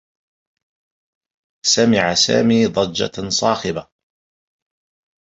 سمع 1.65 2.13
سامي 2.13 2.65
ضجّة 2.65 3.29
صاخبة. 3.29 3.87